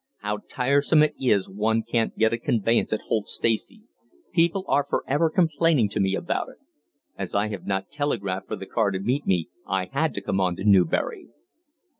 "How 0.21 0.39
tiresome 0.49 1.03
it 1.03 1.13
is 1.19 1.47
one 1.47 1.83
can't 1.83 2.17
get 2.17 2.33
a 2.33 2.39
conveyance 2.39 2.91
at 2.91 3.01
Holt 3.01 3.27
Stacey; 3.27 3.83
people 4.33 4.65
are 4.67 4.83
for 4.89 5.03
ever 5.07 5.29
complaining 5.29 5.89
to 5.89 5.99
me 5.99 6.15
about 6.15 6.49
it. 6.49 6.57
As 7.19 7.35
I 7.35 7.49
have 7.49 7.67
not 7.67 7.91
telegraphed 7.91 8.47
for 8.47 8.55
the 8.55 8.65
car 8.65 8.89
to 8.89 8.99
meet 8.99 9.27
me 9.27 9.49
I 9.67 9.91
had 9.93 10.15
to 10.15 10.21
come 10.21 10.39
on 10.41 10.55
to 10.55 10.63
Newbury." 10.63 11.27